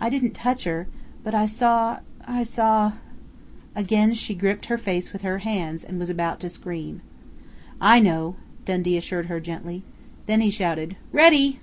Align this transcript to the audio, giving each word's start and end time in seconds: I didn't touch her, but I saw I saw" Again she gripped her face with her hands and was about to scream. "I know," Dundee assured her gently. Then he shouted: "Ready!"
I 0.00 0.10
didn't 0.10 0.32
touch 0.34 0.64
her, 0.64 0.88
but 1.22 1.36
I 1.36 1.46
saw 1.46 2.00
I 2.26 2.42
saw" 2.42 2.94
Again 3.76 4.12
she 4.12 4.34
gripped 4.34 4.66
her 4.66 4.76
face 4.76 5.12
with 5.12 5.22
her 5.22 5.38
hands 5.38 5.84
and 5.84 6.00
was 6.00 6.10
about 6.10 6.40
to 6.40 6.48
scream. 6.48 7.00
"I 7.80 8.00
know," 8.00 8.34
Dundee 8.64 8.96
assured 8.96 9.26
her 9.26 9.38
gently. 9.38 9.84
Then 10.26 10.40
he 10.40 10.50
shouted: 10.50 10.96
"Ready!" 11.12 11.60